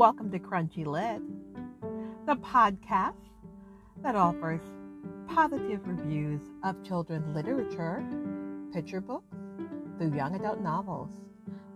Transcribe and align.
Welcome 0.00 0.30
to 0.30 0.38
Crunchy 0.38 0.86
Lit, 0.86 1.20
the 2.24 2.34
podcast 2.36 3.20
that 4.02 4.16
offers 4.16 4.62
positive 5.28 5.86
reviews 5.86 6.40
of 6.64 6.82
children's 6.82 7.36
literature, 7.36 8.02
picture 8.72 9.02
books, 9.02 9.36
through 9.98 10.14
young 10.16 10.36
adult 10.36 10.62
novels, 10.62 11.10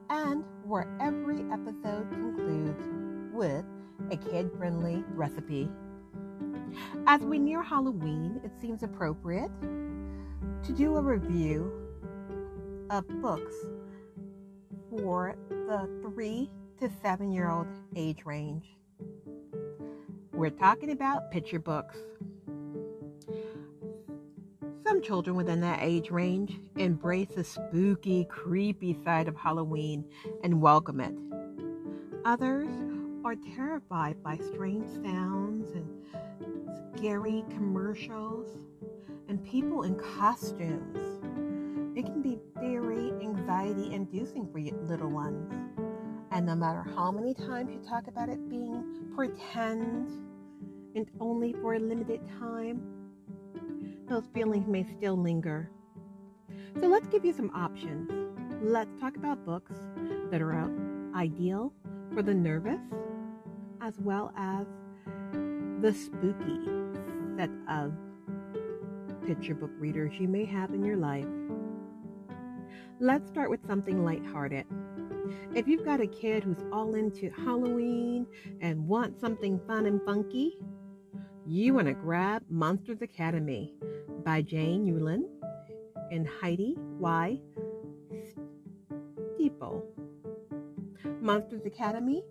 and 0.09 0.43
where 0.65 0.89
every 1.03 1.41
episode 1.53 2.09
concludes 2.13 2.83
with 3.31 3.67
a 4.11 4.17
kid 4.17 4.51
friendly 4.57 5.05
recipe. 5.11 5.69
As 7.07 7.21
we 7.21 7.39
near 7.39 7.63
Halloween, 7.63 8.41
it 8.43 8.53
seems 8.59 8.83
appropriate 8.83 9.51
to 9.61 10.73
do 10.73 10.97
a 10.97 11.03
review 11.03 11.71
of 12.89 13.07
books 13.21 13.55
for 14.89 15.37
the 15.51 15.87
three 16.01 16.49
to 16.85 16.91
seven 17.03 17.33
year 17.33 17.49
old 17.49 17.67
age 17.97 18.27
range. 18.27 18.77
We're 20.35 20.51
talking 20.51 20.91
about 20.91 21.31
picture 21.31 21.59
books. 21.59 21.97
Some 24.87 25.01
children 25.01 25.35
within 25.35 25.63
that 25.63 25.79
age 25.81 26.11
range 26.11 26.61
embrace 26.77 27.31
the 27.35 27.43
spooky, 27.43 28.27
creepy 28.27 28.99
side 29.03 29.29
of 29.29 29.35
Halloween 29.35 30.05
and 30.43 30.61
welcome 30.61 31.01
it. 31.01 31.15
Others 32.27 32.69
are 33.25 33.37
terrified 33.57 34.23
by 34.23 34.37
strange 34.37 34.87
sounds 35.03 35.71
and 35.71 36.99
scary 36.99 37.47
commercials 37.49 38.47
and 39.31 39.43
people 39.43 39.85
in 39.85 39.95
costumes. 39.95 40.99
It 41.97 42.05
can 42.05 42.21
be 42.21 42.39
very 42.61 43.11
anxiety 43.23 43.91
inducing 43.95 44.47
for 44.53 44.59
little 44.59 45.09
ones. 45.09 45.51
And 46.35 46.47
no 46.47 46.57
matter 46.57 46.85
how 46.97 47.13
many 47.13 47.33
times 47.33 47.71
you 47.71 47.79
talk 47.89 48.09
about 48.09 48.29
it 48.29 48.51
being 48.51 49.13
pretend 49.15 50.09
and 50.97 51.09
only 51.21 51.53
for 51.63 51.75
a 51.75 51.79
limited 51.79 52.21
time, 52.41 52.83
those 54.09 54.25
feelings 54.35 54.67
may 54.67 54.85
still 54.99 55.17
linger. 55.17 55.71
So 56.81 56.89
let's 56.89 57.07
give 57.07 57.25
you 57.25 57.33
some 57.33 57.53
options. 57.55 58.11
Let's 58.61 58.91
talk 59.01 59.17
about 59.17 59.47
books 59.47 59.75
that 60.33 60.43
are 60.43 60.69
ideal 61.15 61.73
for 62.13 62.21
the 62.21 62.35
nervous 62.35 62.81
as 63.81 63.95
well 64.01 64.33
as 64.37 64.67
the 65.81 65.93
spooky 65.93 66.59
set 67.37 67.51
of 67.71 67.93
picture 69.25 69.55
book 69.55 69.71
readers 69.79 70.13
you 70.19 70.27
may 70.27 70.45
have 70.47 70.75
in 70.75 70.85
your 70.85 70.97
life. 70.97 71.27
Let's 72.99 73.29
start 73.29 73.51
with 73.51 73.65
something 73.69 74.05
lighthearted. 74.05 74.67
If 75.55 75.69
you've 75.69 75.85
got 75.85 76.01
a 76.01 76.07
kid 76.07 76.45
who's 76.45 76.65
all 76.73 76.95
into 76.95 77.31
Halloween 77.31 78.27
and 78.61 78.87
wants 78.87 79.21
something 79.21 79.61
fun 79.67 79.87
and 79.87 80.01
funky, 80.03 80.59
you 81.47 81.75
want 81.75 81.87
to 81.89 81.95
grab 81.95 82.43
Monsters 82.49 83.03
Academy 83.03 83.75
by 84.25 84.43
Jane 84.43 84.87
Yolen 84.87 85.25
and 86.11 86.27
Heidi 86.27 86.77
Y. 86.99 87.41
Stemple. 89.39 89.83
Monsters 91.21 91.67
Academy 91.67 92.23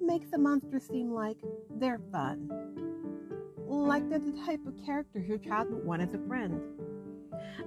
makes 0.00 0.30
the 0.30 0.38
monsters 0.38 0.86
seem 0.86 1.12
like 1.12 1.36
they're 1.78 2.00
fun, 2.12 2.48
like 3.66 4.08
they're 4.08 4.18
the 4.18 4.38
type 4.44 4.60
of 4.66 4.74
characters 4.84 5.26
your 5.26 5.38
child 5.38 5.70
would 5.70 5.84
want 5.84 6.02
as 6.02 6.14
a 6.14 6.18
friend. 6.28 6.60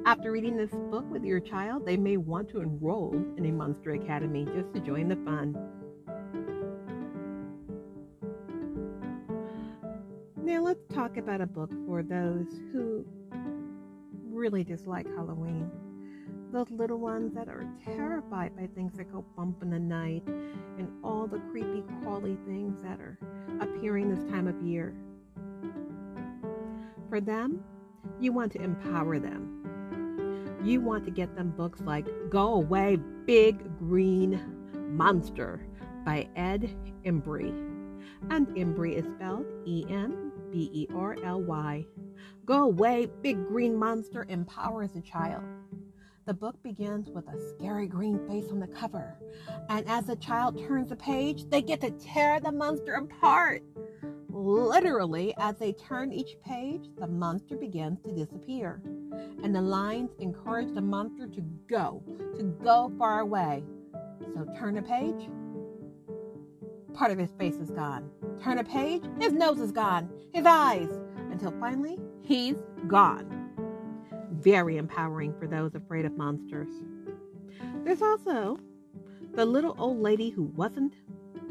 After 0.05 0.31
reading 0.31 0.55
this 0.55 0.71
book 0.71 1.05
with 1.11 1.23
your 1.23 1.39
child, 1.39 1.85
they 1.85 1.97
may 1.97 2.17
want 2.17 2.49
to 2.49 2.61
enroll 2.61 3.13
in 3.37 3.45
a 3.45 3.51
Monster 3.51 3.91
Academy 3.91 4.45
just 4.55 4.73
to 4.73 4.79
join 4.79 5.07
the 5.09 5.17
fun. 5.17 5.55
Now, 10.37 10.61
let's 10.61 10.85
talk 10.93 11.17
about 11.17 11.41
a 11.41 11.45
book 11.45 11.71
for 11.85 12.03
those 12.03 12.47
who 12.71 13.05
really 14.31 14.63
dislike 14.63 15.07
Halloween. 15.15 15.69
Those 16.53 16.71
little 16.71 16.99
ones 16.99 17.33
that 17.33 17.49
are 17.49 17.67
terrified 17.83 18.55
by 18.55 18.67
things 18.67 18.93
that 18.93 19.11
go 19.11 19.25
bump 19.35 19.61
in 19.61 19.69
the 19.69 19.79
night 19.79 20.23
and 20.25 20.87
all 21.03 21.27
the 21.27 21.39
creepy, 21.51 21.83
crawly 22.01 22.37
things 22.47 22.81
that 22.81 23.01
are 23.01 23.19
appearing 23.59 24.09
this 24.09 24.23
time 24.31 24.47
of 24.47 24.61
year. 24.61 24.95
For 27.09 27.19
them, 27.19 27.61
you 28.19 28.31
want 28.31 28.53
to 28.53 28.61
empower 28.61 29.19
them 29.19 29.56
you 30.63 30.81
want 30.81 31.05
to 31.05 31.11
get 31.11 31.35
them 31.35 31.51
books 31.51 31.81
like 31.81 32.07
Go 32.29 32.55
Away 32.55 32.97
Big 33.25 33.77
Green 33.77 34.41
Monster 34.89 35.65
by 36.05 36.27
Ed 36.35 36.75
Emberley. 37.05 37.49
And 38.29 38.47
Emberley 38.49 38.95
is 38.97 39.05
spelled 39.15 39.45
E 39.65 39.85
M 39.89 40.31
B 40.51 40.69
E 40.73 40.87
R 40.95 41.15
L 41.23 41.41
Y. 41.41 41.85
Go 42.45 42.63
Away 42.63 43.07
Big 43.21 43.47
Green 43.47 43.75
Monster 43.75 44.25
empowers 44.29 44.95
a 44.95 45.01
child. 45.01 45.43
The 46.25 46.33
book 46.33 46.61
begins 46.61 47.09
with 47.09 47.25
a 47.29 47.39
scary 47.55 47.87
green 47.87 48.19
face 48.27 48.49
on 48.51 48.59
the 48.59 48.67
cover, 48.67 49.15
and 49.69 49.87
as 49.87 50.07
the 50.07 50.15
child 50.17 50.61
turns 50.67 50.89
the 50.89 50.95
page, 50.97 51.45
they 51.49 51.61
get 51.61 51.79
to 51.81 51.91
tear 51.91 52.41
the 52.41 52.51
monster 52.51 52.95
apart. 52.95 53.63
Literally, 54.39 55.33
as 55.37 55.55
they 55.55 55.73
turn 55.73 56.13
each 56.13 56.37
page, 56.45 56.91
the 56.99 57.07
monster 57.07 57.57
begins 57.57 57.99
to 58.03 58.11
disappear 58.11 58.83
and 59.43 59.55
the 59.55 59.61
lines 59.61 60.11
encourage 60.19 60.71
the 60.75 60.81
monster 60.81 61.25
to 61.27 61.41
go, 61.67 62.03
to 62.35 62.43
go 62.43 62.91
far 62.99 63.21
away. 63.21 63.63
So 64.35 64.45
turn 64.55 64.77
a 64.77 64.83
page, 64.83 65.27
part 66.93 67.09
of 67.09 67.17
his 67.17 67.31
face 67.31 67.55
is 67.55 67.71
gone. 67.71 68.11
Turn 68.39 68.59
a 68.59 68.63
page, 68.63 69.01
his 69.19 69.33
nose 69.33 69.59
is 69.59 69.71
gone, 69.71 70.07
his 70.31 70.45
eyes, 70.45 70.89
until 71.31 71.51
finally 71.59 71.97
he's 72.21 72.57
gone. 72.87 73.49
Very 74.33 74.77
empowering 74.77 75.33
for 75.39 75.47
those 75.47 75.73
afraid 75.73 76.05
of 76.05 76.15
monsters. 76.15 76.69
There's 77.83 78.03
also 78.03 78.59
the 79.33 79.45
little 79.45 79.75
old 79.79 79.99
lady 79.99 80.29
who 80.29 80.43
wasn't, 80.43 80.93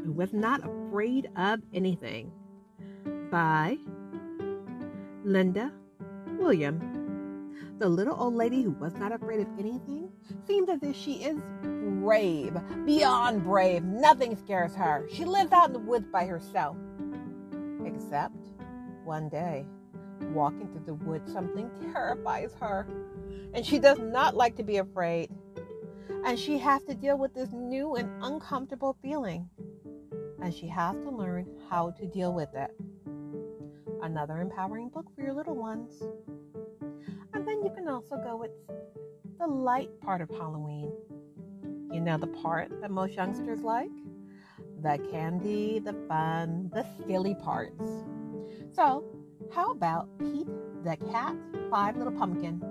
who 0.05 0.13
was 0.13 0.31
not 0.31 0.61
afraid 0.63 1.29
of 1.35 1.59
anything 1.73 2.31
by 3.29 3.77
Linda 5.23 5.71
William. 6.37 7.53
The 7.79 7.87
little 7.87 8.15
old 8.19 8.33
lady 8.33 8.63
who 8.63 8.71
was 8.71 8.95
not 8.95 9.11
afraid 9.11 9.39
of 9.39 9.47
anything 9.59 10.09
seems 10.47 10.69
as 10.69 10.81
if 10.81 10.95
she 10.95 11.23
is 11.23 11.37
brave, 11.61 12.57
beyond 12.85 13.43
brave. 13.43 13.83
Nothing 13.83 14.35
scares 14.35 14.73
her. 14.75 15.07
She 15.11 15.25
lives 15.25 15.51
out 15.51 15.67
in 15.67 15.73
the 15.73 15.79
woods 15.79 16.07
by 16.11 16.25
herself. 16.25 16.75
Except 17.85 18.35
one 19.03 19.29
day, 19.29 19.65
walking 20.33 20.67
through 20.69 20.85
the 20.85 20.93
woods, 20.95 21.31
something 21.31 21.69
terrifies 21.91 22.53
her. 22.59 22.87
And 23.53 23.65
she 23.65 23.77
does 23.77 23.99
not 23.99 24.35
like 24.35 24.55
to 24.55 24.63
be 24.63 24.77
afraid. 24.77 25.29
And 26.25 26.39
she 26.39 26.57
has 26.57 26.83
to 26.85 26.95
deal 26.95 27.17
with 27.17 27.33
this 27.33 27.51
new 27.51 27.95
and 27.95 28.09
uncomfortable 28.23 28.97
feeling. 29.01 29.49
And 30.41 30.53
she 30.53 30.67
has 30.67 30.95
to 31.03 31.09
learn 31.09 31.47
how 31.69 31.91
to 31.91 32.05
deal 32.07 32.33
with 32.33 32.49
it. 32.55 32.71
Another 34.01 34.39
empowering 34.41 34.89
book 34.89 35.05
for 35.15 35.21
your 35.21 35.33
little 35.33 35.55
ones. 35.55 36.03
And 37.33 37.47
then 37.47 37.63
you 37.63 37.71
can 37.75 37.87
also 37.87 38.17
go 38.17 38.37
with 38.37 38.51
the 39.39 39.47
light 39.47 39.89
part 40.01 40.21
of 40.21 40.29
Halloween. 40.29 40.91
You 41.91 42.01
know, 42.01 42.17
the 42.17 42.27
part 42.27 42.69
that 42.81 42.91
most 42.91 43.13
youngsters 43.13 43.61
like? 43.61 43.89
The 44.81 44.99
candy, 45.11 45.79
the 45.79 45.93
fun, 46.07 46.69
the 46.73 46.85
silly 47.07 47.35
parts. 47.35 47.91
So, 48.71 49.03
how 49.53 49.71
about 49.71 50.07
Pete 50.19 50.47
the 50.83 50.97
Cat, 51.11 51.35
Five 51.71 51.97
Little 51.97 52.13
Pumpkin? 52.13 52.61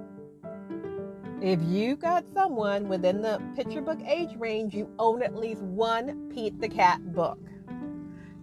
If 1.42 1.60
you've 1.62 1.98
got 1.98 2.25
someone 2.32 2.88
within 2.88 3.20
the 3.20 3.42
picture 3.54 3.82
book 3.82 3.98
age 4.06 4.36
range, 4.36 4.74
you 4.74 4.91
own 4.98 5.22
at 5.22 5.36
least 5.36 5.62
one 5.62 6.30
Pete 6.33 6.60
the 6.60 6.68
Cat 6.68 7.12
book. 7.12 7.39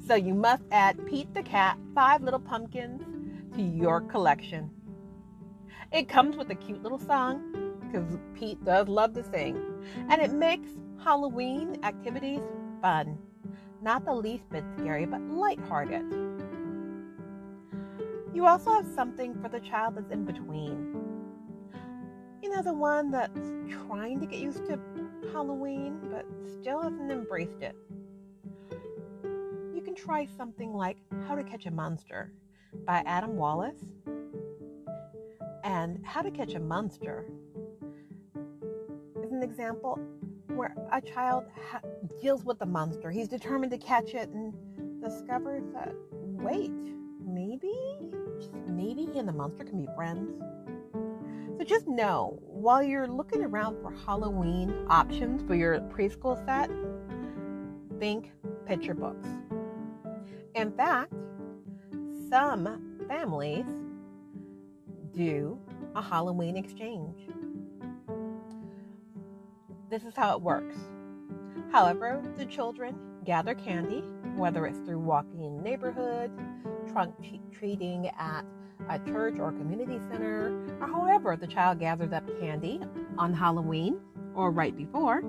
So 0.06 0.16
you 0.16 0.34
must 0.34 0.64
add 0.70 1.06
Pete 1.06 1.34
the 1.34 1.44
Cat, 1.44 1.78
Five 1.96 2.24
Little 2.24 2.40
Pumpkins 2.40 3.02
to 3.56 3.62
your 3.62 4.02
collection. 4.02 4.70
It 5.94 6.10
comes 6.10 6.36
with 6.36 6.50
a 6.50 6.56
cute 6.56 6.84
little 6.84 7.00
song 7.00 7.80
because 7.80 8.18
Pete 8.34 8.64
does 8.66 8.90
love 8.90 9.14
to 9.14 9.24
sing, 9.24 9.58
and 10.10 10.22
it 10.22 10.34
makes 10.34 10.68
Halloween 11.02 11.80
activities 11.84 12.42
fun. 12.82 13.18
Not 13.82 14.04
the 14.04 14.14
least 14.14 14.50
bit 14.50 14.66
scary, 14.78 15.06
but 15.06 15.22
lighthearted. 15.22 16.04
You 18.34 18.46
also 18.46 18.72
have 18.72 18.88
something 18.94 19.42
for 19.42 19.48
the 19.48 19.62
child 19.62 19.96
that's 19.96 20.12
in 20.12 20.26
between. 20.26 20.96
You 22.42 22.50
know, 22.50 22.62
the 22.62 22.74
one 22.74 23.10
that's 23.10 23.40
trying 23.88 24.20
to 24.20 24.26
get 24.26 24.40
used 24.40 24.66
to 24.66 24.78
Halloween, 25.32 25.98
but 26.12 26.26
still 26.60 26.82
hasn't 26.82 27.10
embraced 27.10 27.62
it. 27.62 27.78
Can 29.94 30.04
try 30.04 30.26
something 30.38 30.74
like 30.74 30.98
How 31.28 31.36
to 31.36 31.44
Catch 31.44 31.66
a 31.66 31.72
Monster 31.72 32.32
by 32.86 33.04
Adam 33.06 33.36
Wallace 33.36 33.82
and 35.64 36.04
How 36.04 36.22
to 36.22 36.32
Catch 36.32 36.56
a 36.56 36.60
Monster 36.60 37.26
is 39.24 39.32
an 39.32 39.44
example 39.44 40.00
where 40.48 40.76
a 40.92 41.02
child 41.02 41.46
ha- 41.70 41.82
deals 42.22 42.44
with 42.44 42.60
the 42.60 42.66
monster. 42.66 43.12
He's 43.12 43.28
determined 43.28 43.72
to 43.72 43.78
catch 43.78 44.14
it, 44.14 44.30
and 44.30 44.54
discovers 45.02 45.64
that, 45.74 45.94
wait, 46.12 46.72
maybe, 47.24 47.74
just 48.40 48.54
maybe 48.68 49.08
he 49.12 49.20
and 49.20 49.28
the 49.28 49.34
monster 49.34 49.64
can 49.64 49.80
be 49.80 49.88
friends. 49.96 50.32
So 51.58 51.64
just 51.64 51.88
know 51.88 52.40
while 52.42 52.82
you're 52.82 53.08
looking 53.08 53.44
around 53.44 53.82
for 53.82 53.92
Halloween 54.06 54.74
options 54.90 55.44
for 55.44 55.56
your 55.56 55.80
preschool 55.82 56.44
set, 56.46 56.72
think 58.00 58.32
picture 58.66 58.94
books. 58.96 59.28
In 60.56 60.72
fact, 60.72 61.14
some 62.30 63.00
families 63.08 63.66
do 65.16 65.58
a 65.96 66.02
Halloween 66.02 66.58
exchange. 66.58 67.28
This 69.90 70.04
is 70.04 70.14
how 70.16 70.36
it 70.36 70.42
works. 70.42 70.76
However, 71.72 72.22
the 72.38 72.46
children 72.46 72.96
gather 73.26 73.56
candy, 73.56 74.02
whether 74.36 74.68
it's 74.68 74.78
through 74.80 75.00
walking 75.00 75.44
in 75.44 75.58
the 75.58 75.64
neighborhood, 75.64 76.32
trunk 76.92 77.16
treating 77.52 78.10
at 78.20 78.46
a 78.90 79.00
church 79.00 79.40
or 79.40 79.52
community 79.54 80.00
center, 80.12 80.52
or 80.80 80.88
however 80.88 81.36
the 81.36 81.48
child 81.48 81.80
gathers 81.80 82.12
up 82.12 82.28
candy 82.40 82.80
on 83.18 83.34
Halloween 83.34 84.00
or 84.36 84.52
right 84.52 84.76
before. 84.78 85.24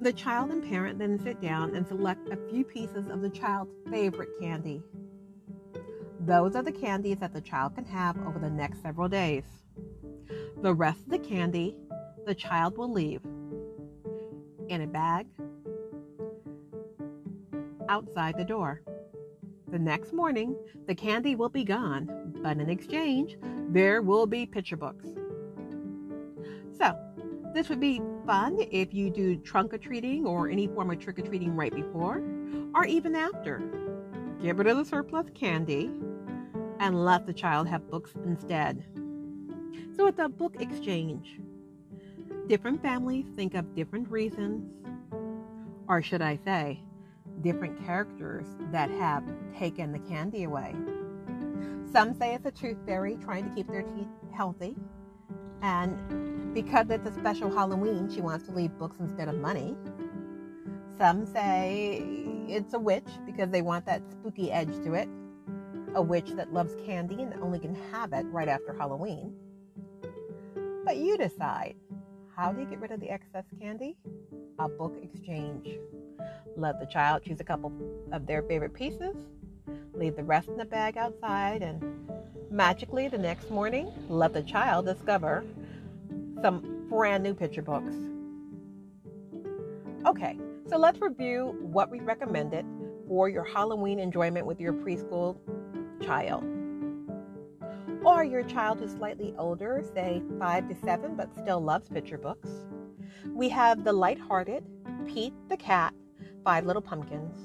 The 0.00 0.12
child 0.12 0.50
and 0.52 0.62
parent 0.62 0.98
then 0.98 1.18
sit 1.18 1.40
down 1.40 1.74
and 1.74 1.86
select 1.86 2.28
a 2.28 2.38
few 2.48 2.64
pieces 2.64 3.08
of 3.08 3.20
the 3.20 3.28
child's 3.28 3.74
favorite 3.90 4.28
candy. 4.40 4.80
Those 6.20 6.54
are 6.54 6.62
the 6.62 6.70
candies 6.72 7.18
that 7.18 7.32
the 7.32 7.40
child 7.40 7.74
can 7.74 7.84
have 7.86 8.16
over 8.24 8.38
the 8.38 8.50
next 8.50 8.80
several 8.82 9.08
days. 9.08 9.44
The 10.62 10.72
rest 10.72 11.00
of 11.00 11.10
the 11.10 11.18
candy 11.18 11.76
the 12.26 12.34
child 12.34 12.76
will 12.76 12.92
leave 12.92 13.22
in 14.68 14.82
a 14.82 14.86
bag 14.86 15.26
outside 17.88 18.36
the 18.36 18.44
door. 18.44 18.82
The 19.70 19.78
next 19.78 20.12
morning, 20.12 20.54
the 20.86 20.94
candy 20.94 21.34
will 21.34 21.48
be 21.48 21.64
gone, 21.64 22.34
but 22.42 22.58
in 22.58 22.68
exchange, 22.68 23.36
there 23.70 24.02
will 24.02 24.26
be 24.26 24.46
picture 24.46 24.76
books. 24.76 25.06
So, 26.78 26.96
this 27.54 27.68
would 27.68 27.80
be 27.80 28.00
fun 28.26 28.58
if 28.70 28.92
you 28.92 29.10
do 29.10 29.36
trunk 29.36 29.72
or 29.72 29.78
treating 29.78 30.26
or 30.26 30.48
any 30.48 30.66
form 30.68 30.90
of 30.90 30.98
trick 30.98 31.18
or 31.18 31.22
treating 31.22 31.54
right 31.56 31.74
before 31.74 32.22
or 32.74 32.84
even 32.84 33.14
after. 33.14 33.62
Get 34.42 34.56
rid 34.56 34.66
of 34.66 34.76
the 34.76 34.84
surplus 34.84 35.26
candy 35.34 35.90
and 36.78 37.04
let 37.04 37.26
the 37.26 37.32
child 37.32 37.66
have 37.68 37.90
books 37.90 38.12
instead. 38.24 38.84
So, 39.96 40.06
it's 40.06 40.20
a 40.20 40.28
book 40.28 40.60
exchange. 40.60 41.40
Different 42.46 42.80
families 42.80 43.26
think 43.34 43.54
of 43.54 43.74
different 43.74 44.08
reasons, 44.10 44.70
or 45.88 46.00
should 46.02 46.22
I 46.22 46.38
say, 46.44 46.82
different 47.42 47.84
characters 47.84 48.46
that 48.72 48.90
have 48.90 49.24
taken 49.58 49.92
the 49.92 49.98
candy 49.98 50.44
away. 50.44 50.74
Some 51.92 52.14
say 52.14 52.34
it's 52.34 52.46
a 52.46 52.50
tooth 52.50 52.78
fairy 52.86 53.16
trying 53.16 53.48
to 53.48 53.54
keep 53.54 53.66
their 53.68 53.82
teeth 53.82 54.08
healthy. 54.32 54.76
And 55.62 56.54
because 56.54 56.90
it's 56.90 57.06
a 57.06 57.12
special 57.12 57.50
Halloween, 57.50 58.10
she 58.12 58.20
wants 58.20 58.46
to 58.46 58.52
leave 58.52 58.76
books 58.78 58.96
instead 59.00 59.28
of 59.28 59.36
money. 59.36 59.76
Some 60.98 61.26
say 61.26 62.02
it's 62.48 62.74
a 62.74 62.78
witch 62.78 63.08
because 63.26 63.50
they 63.50 63.62
want 63.62 63.86
that 63.86 64.02
spooky 64.10 64.50
edge 64.50 64.72
to 64.84 64.94
it. 64.94 65.08
A 65.94 66.02
witch 66.02 66.30
that 66.32 66.52
loves 66.52 66.74
candy 66.84 67.22
and 67.22 67.34
only 67.42 67.58
can 67.58 67.74
have 67.92 68.12
it 68.12 68.26
right 68.26 68.48
after 68.48 68.72
Halloween. 68.72 69.34
But 70.84 70.96
you 70.96 71.16
decide. 71.16 71.76
How 72.34 72.52
do 72.52 72.60
you 72.60 72.66
get 72.66 72.80
rid 72.80 72.92
of 72.92 73.00
the 73.00 73.10
excess 73.10 73.44
candy? 73.60 73.96
A 74.58 74.68
book 74.68 74.96
exchange. 75.02 75.68
Let 76.56 76.80
the 76.80 76.86
child 76.86 77.22
choose 77.24 77.40
a 77.40 77.44
couple 77.44 77.72
of 78.12 78.26
their 78.26 78.42
favorite 78.42 78.74
pieces, 78.74 79.16
leave 79.92 80.16
the 80.16 80.24
rest 80.24 80.48
in 80.48 80.56
the 80.56 80.64
bag 80.64 80.96
outside, 80.96 81.62
and 81.62 81.82
magically 82.50 83.08
the 83.08 83.18
next 83.18 83.50
morning, 83.50 83.92
let 84.08 84.32
the 84.32 84.42
child 84.42 84.86
discover 84.86 85.44
some 86.40 86.86
brand 86.88 87.22
new 87.22 87.34
picture 87.34 87.62
books. 87.62 87.94
Okay, 90.06 90.38
so 90.68 90.78
let's 90.78 91.00
review 91.00 91.56
what 91.60 91.90
we 91.90 92.00
recommended 92.00 92.64
for 93.06 93.28
your 93.28 93.44
Halloween 93.44 93.98
enjoyment 93.98 94.46
with 94.46 94.60
your 94.60 94.72
preschool 94.72 95.38
child. 96.04 96.44
Or 98.04 98.24
your 98.24 98.42
child 98.44 98.78
who's 98.78 98.92
slightly 98.92 99.34
older, 99.38 99.82
say 99.94 100.22
five 100.38 100.68
to 100.68 100.74
seven, 100.84 101.16
but 101.16 101.34
still 101.34 101.60
loves 101.60 101.88
picture 101.88 102.18
books. 102.18 102.48
We 103.34 103.48
have 103.48 103.84
the 103.84 103.92
lighthearted 103.92 104.64
Pete 105.06 105.34
the 105.48 105.56
Cat 105.56 105.94
Five 106.44 106.64
Little 106.64 106.82
Pumpkins. 106.82 107.36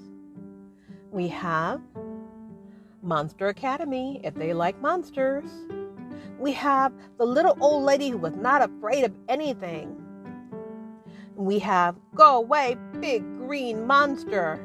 We 1.11 1.27
have 1.29 1.81
Monster 3.03 3.49
Academy, 3.49 4.21
if 4.23 4.33
they 4.35 4.53
like 4.53 4.77
mm. 4.77 4.81
monsters. 4.81 5.49
We 6.39 6.53
have 6.53 6.93
the 7.17 7.25
little 7.25 7.57
old 7.59 7.83
lady 7.83 8.09
who 8.09 8.17
was 8.17 8.35
not 8.35 8.61
afraid 8.61 9.03
of 9.03 9.13
anything. 9.29 10.01
We 11.35 11.59
have 11.59 11.95
Go 12.15 12.37
Away, 12.37 12.77
Big 12.99 13.23
Green 13.37 13.85
Monster. 13.85 14.59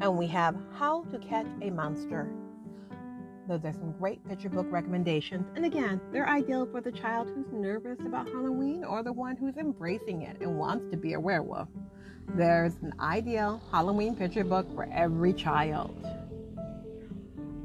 And 0.00 0.18
we 0.18 0.26
have 0.28 0.56
How 0.76 1.04
to 1.04 1.18
Catch 1.18 1.46
a 1.62 1.70
Monster. 1.70 2.30
Those 3.46 3.64
are 3.64 3.72
some 3.72 3.92
great 3.92 4.26
picture 4.26 4.48
book 4.48 4.66
recommendations. 4.70 5.46
And 5.54 5.66
again, 5.66 6.00
they're 6.12 6.28
ideal 6.28 6.66
for 6.66 6.80
the 6.80 6.92
child 6.92 7.30
who's 7.34 7.52
nervous 7.52 8.00
about 8.00 8.26
Halloween 8.26 8.84
or 8.84 9.02
the 9.02 9.12
one 9.12 9.36
who's 9.36 9.56
embracing 9.56 10.22
it 10.22 10.40
and 10.40 10.58
wants 10.58 10.90
to 10.90 10.96
be 10.96 11.12
a 11.12 11.20
werewolf. 11.20 11.68
There's 12.28 12.74
an 12.82 12.92
ideal 12.98 13.60
Halloween 13.70 14.16
picture 14.16 14.44
book 14.44 14.66
for 14.74 14.88
every 14.92 15.32
child. 15.32 15.94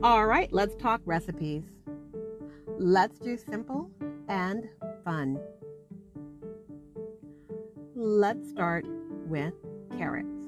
All 0.04 0.26
right, 0.26 0.52
let's 0.54 0.76
talk 0.76 1.02
recipes. 1.06 1.64
Let's 2.78 3.20
do 3.20 3.36
simple 3.36 3.90
and 4.28 4.70
fun. 5.04 5.40
Let's 7.96 8.50
start 8.50 8.86
with 9.28 9.54
carrots. 9.98 10.46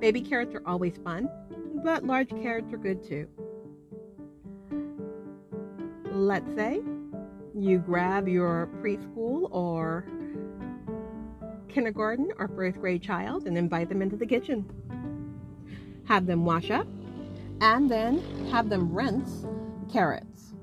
Baby 0.00 0.20
carrots 0.22 0.54
are 0.54 0.62
always 0.66 0.96
fun, 0.96 1.28
but 1.82 2.04
large 2.04 2.30
carrots 2.30 2.72
are 2.72 2.78
good 2.78 3.02
too. 3.02 3.28
Let's 6.12 6.54
say 6.54 6.80
you 7.54 7.78
grab 7.78 8.28
your 8.28 8.68
preschool 8.80 9.48
or 9.50 10.06
kindergarten 11.74 12.30
or 12.38 12.46
first 12.48 12.78
grade 12.80 13.02
child 13.02 13.46
and 13.46 13.58
invite 13.58 13.88
them 13.88 14.00
into 14.00 14.16
the 14.16 14.26
kitchen. 14.26 14.64
Have 16.06 16.26
them 16.26 16.44
wash 16.44 16.70
up 16.70 16.86
and 17.60 17.90
then 17.90 18.22
have 18.50 18.68
them 18.68 18.92
rinse 18.92 19.44
carrots. 19.92 20.54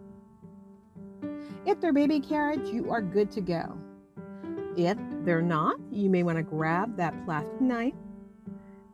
If 1.65 1.81
they're 1.81 1.93
baby 1.93 2.19
carrots, 2.19 2.71
you 2.71 2.89
are 2.89 3.01
good 3.01 3.29
to 3.31 3.41
go. 3.41 3.77
If 4.77 4.97
they're 5.23 5.41
not, 5.41 5.75
you 5.91 6.09
may 6.09 6.23
want 6.23 6.37
to 6.37 6.43
grab 6.43 6.95
that 6.95 7.13
plastic 7.25 7.59
knife 7.59 7.93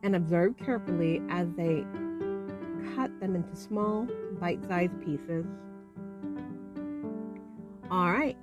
and 0.02 0.16
observe 0.16 0.56
carefully 0.56 1.22
as 1.30 1.46
they 1.56 1.84
cut 2.94 3.18
them 3.20 3.36
into 3.36 3.54
small, 3.54 4.08
bite 4.40 4.64
sized 4.66 5.00
pieces. 5.04 5.46
All 7.90 8.10
right, 8.10 8.36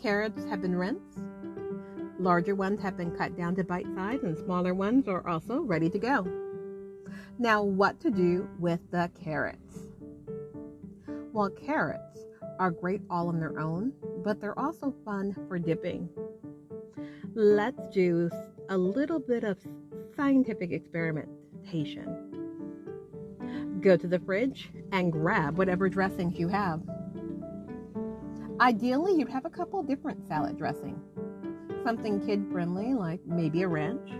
carrots 0.00 0.44
have 0.44 0.62
been 0.62 0.76
rinsed. 0.76 1.18
Larger 2.20 2.54
ones 2.54 2.82
have 2.82 2.98
been 2.98 3.10
cut 3.12 3.34
down 3.34 3.54
to 3.56 3.64
bite 3.64 3.86
size, 3.94 4.22
and 4.22 4.36
smaller 4.36 4.74
ones 4.74 5.08
are 5.08 5.26
also 5.26 5.62
ready 5.62 5.88
to 5.88 5.98
go. 5.98 6.26
Now, 7.38 7.62
what 7.62 7.98
to 8.00 8.10
do 8.10 8.46
with 8.58 8.80
the 8.90 9.10
carrots? 9.24 9.88
Well, 11.32 11.48
carrots 11.48 12.26
are 12.58 12.70
great 12.70 13.00
all 13.08 13.28
on 13.28 13.40
their 13.40 13.58
own, 13.58 13.94
but 14.22 14.38
they're 14.38 14.58
also 14.58 14.94
fun 15.02 15.34
for 15.48 15.58
dipping. 15.58 16.10
Let's 17.34 17.80
do 17.90 18.28
a 18.68 18.76
little 18.76 19.18
bit 19.18 19.42
of 19.42 19.56
scientific 20.14 20.72
experimentation. 20.72 22.26
Go 23.80 23.96
to 23.96 24.06
the 24.06 24.18
fridge 24.18 24.68
and 24.92 25.10
grab 25.10 25.56
whatever 25.56 25.88
dressings 25.88 26.38
you 26.38 26.48
have. 26.48 26.82
Ideally, 28.60 29.14
you'd 29.18 29.30
have 29.30 29.46
a 29.46 29.50
couple 29.50 29.82
different 29.82 30.28
salad 30.28 30.58
dressings. 30.58 31.00
Something 31.84 32.24
kid 32.26 32.44
friendly, 32.52 32.94
like 32.94 33.20
maybe 33.26 33.62
a 33.62 33.68
ranch, 33.68 34.10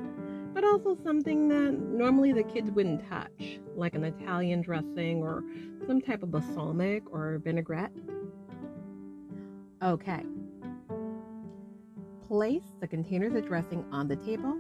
but 0.55 0.65
also 0.65 0.97
something 1.05 1.49
that 1.49 1.73
normally 1.73 2.33
the 2.33 2.43
kids 2.43 2.71
wouldn't 2.71 3.09
touch, 3.09 3.61
like 3.77 3.95
an 3.95 4.05
Italian 4.05 4.63
dressing 4.63 5.23
or 5.23 5.45
some 5.87 6.01
type 6.01 6.23
of 6.23 6.31
balsamic 6.31 7.03
or 7.13 7.39
vinaigrette. 7.45 7.93
Okay. 9.83 10.23
Place 12.27 12.63
the 12.81 12.87
containers 12.87 13.35
of 13.35 13.47
dressing 13.47 13.85
on 13.93 14.09
the 14.09 14.17
table 14.17 14.57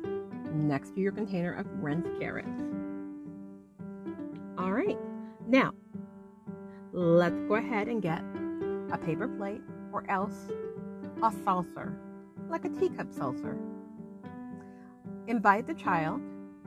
next 0.52 0.95
to 0.95 1.00
your 1.00 1.12
container 1.12 1.54
of 1.54 1.66
rinsed 1.83 2.11
carrots. 2.19 2.62
All 4.59 4.73
right, 4.73 4.99
now 5.47 5.73
let's 6.92 7.40
go 7.49 7.54
ahead 7.54 7.88
and 7.88 8.02
get 8.02 8.23
a 8.92 8.99
paper 8.99 9.28
plate, 9.28 9.62
or 9.92 10.04
else 10.11 10.50
a 11.23 11.33
saucer, 11.45 11.97
like 12.50 12.64
a 12.64 12.69
teacup 12.69 13.12
saucer. 13.12 13.57
Invite 15.26 15.66
the 15.66 15.75
child 15.75 16.21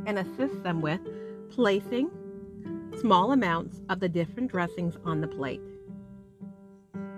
and 0.06 0.20
assist 0.20 0.64
them 0.64 0.82
with 0.82 1.02
placing 1.52 2.10
small 3.00 3.32
amounts 3.32 3.82
of 3.90 4.00
the 4.00 4.10
different 4.10 4.52
dressings 4.52 4.96
on 5.06 5.22
the 5.22 5.28
plate. 5.28 5.62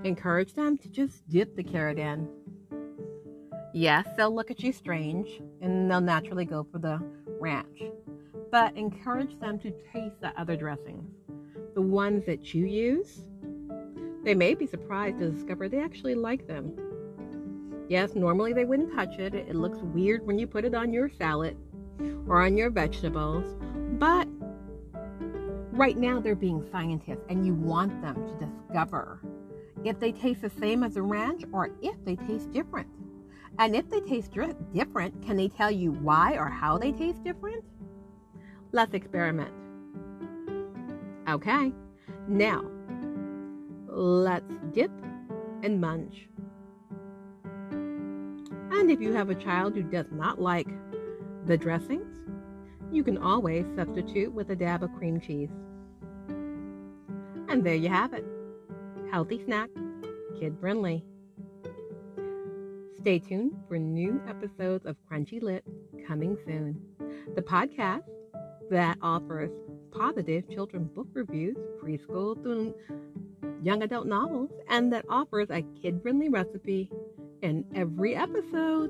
Encourage 0.04 0.54
them 0.54 0.78
to 0.78 0.90
just 0.90 1.28
dip 1.30 1.56
the 1.56 1.64
carrot 1.64 2.00
in. 2.00 2.28
Yes, 3.74 4.08
they'll 4.16 4.34
look 4.34 4.52
at 4.52 4.64
you 4.64 4.72
strange 4.72 5.42
and 5.62 5.90
they'll 5.90 6.02
naturally 6.02 6.46
go 6.46 6.66
for 6.72 6.80
the 6.80 7.00
ranch, 7.40 7.84
but 8.52 8.76
encourage 8.78 9.38
them 9.40 9.60
to 9.60 9.72
taste 9.92 10.22
the 10.22 10.32
other 10.40 10.56
dressings, 10.56 11.12
the 11.74 11.82
ones 11.82 12.26
that 12.26 12.54
you 12.54 12.66
use. 12.66 13.22
They 14.24 14.34
may 14.34 14.56
be 14.56 14.66
surprised 14.66 15.20
to 15.20 15.30
discover 15.30 15.68
they 15.68 15.80
actually 15.80 16.16
like 16.16 16.48
them. 16.48 16.74
Yes, 17.88 18.16
normally 18.16 18.54
they 18.54 18.66
wouldn't 18.66 18.94
touch 18.96 19.20
it. 19.20 19.36
It 19.36 19.56
looks 19.56 19.80
weird 19.80 20.26
when 20.26 20.40
you 20.40 20.48
put 20.48 20.66
it 20.66 20.74
on 20.74 20.92
your 20.92 21.10
salad 21.10 21.56
or 22.28 22.42
on 22.42 22.58
your 22.58 22.70
vegetables, 22.70 23.56
but 24.00 24.28
right 25.72 25.98
now 25.98 26.20
they're 26.20 26.36
being 26.36 26.68
scientists 26.72 27.26
and 27.30 27.46
you 27.46 27.54
want 27.54 28.02
them 28.02 28.16
to 28.16 28.46
discover 28.46 29.22
if 29.84 30.00
they 30.00 30.12
taste 30.12 30.42
the 30.42 30.50
same 30.50 30.84
as 30.84 30.98
a 30.98 31.02
ranch 31.02 31.44
or 31.52 31.70
if 31.82 31.96
they 32.06 32.16
taste 32.16 32.52
different. 32.52 32.88
And 33.60 33.76
if 33.76 33.90
they 33.90 34.02
taste 34.02 34.32
different, 34.74 35.22
can 35.22 35.38
they 35.38 35.48
tell 35.48 35.72
you 35.72 35.92
why 35.92 36.34
or 36.34 36.50
how 36.50 36.78
they 36.78 36.92
taste 36.92 37.24
different? 37.24 37.64
Let's 38.72 38.94
experiment. 38.94 39.54
Okay, 41.30 41.72
now 42.28 42.66
let's 43.88 44.54
dip 44.74 44.92
and 45.64 45.80
munch. 45.80 46.28
And 48.72 48.92
if 48.92 49.02
you 49.02 49.14
have 49.14 49.30
a 49.30 49.36
child 49.36 49.76
who 49.76 49.84
does 49.84 50.08
not 50.12 50.42
like 50.42 50.68
the 51.46 51.58
dressings, 51.58 52.16
you 52.92 53.04
can 53.04 53.18
always 53.18 53.66
substitute 53.76 54.34
with 54.34 54.50
a 54.50 54.56
dab 54.56 54.84
of 54.84 54.94
cream 54.96 55.20
cheese. 55.20 55.50
And 57.48 57.64
there 57.64 57.76
you 57.76 57.90
have 57.90 58.14
it. 58.14 58.26
Healthy 59.12 59.44
snack, 59.46 59.70
kid 60.40 60.58
friendly. 60.60 61.04
Stay 62.98 63.20
tuned 63.20 63.54
for 63.68 63.78
new 63.78 64.22
episodes 64.28 64.86
of 64.86 64.98
Crunchy 65.10 65.42
Lit 65.42 65.64
coming 66.08 66.38
soon. 66.46 66.82
The 67.36 67.42
podcast 67.42 68.04
that 68.72 68.98
offers 69.02 69.52
positive 69.92 70.50
children 70.50 70.86
book 70.86 71.08
reviews, 71.14 71.56
preschool 71.82 72.42
through 72.42 72.74
young 73.62 73.84
adult 73.84 74.08
novels, 74.08 74.50
and 74.70 74.92
that 74.92 75.06
offers 75.08 75.50
a 75.50 75.62
kid 75.82 76.02
friendly 76.02 76.30
recipe 76.30 76.90
in 77.46 77.64
every 77.76 78.16
episode. 78.16 78.90